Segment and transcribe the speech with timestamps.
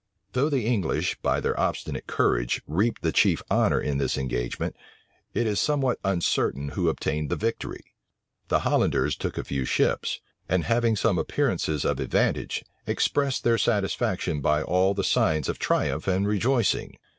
[0.33, 4.75] Though the English, by their obstinate courage, reaped the chief honor in this engagement
[5.35, 7.81] it is somewhat uncertain who obtained the victory.
[8.47, 10.19] The Hollanders took a few ships;
[10.49, 16.07] and having some appearances of advantage, expressed their satisfaction by all the signs of triumph
[16.07, 16.97] and rejoicing.